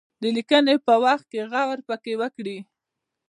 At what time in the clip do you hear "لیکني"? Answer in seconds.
0.35-0.75